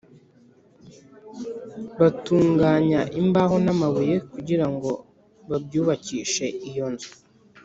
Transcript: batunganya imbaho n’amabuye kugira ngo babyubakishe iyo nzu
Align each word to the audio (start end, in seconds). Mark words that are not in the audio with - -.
batunganya 1.99 3.01
imbaho 3.21 3.55
n’amabuye 3.65 4.15
kugira 4.31 4.65
ngo 4.73 4.91
babyubakishe 5.49 6.45
iyo 6.69 6.85
nzu 6.93 7.11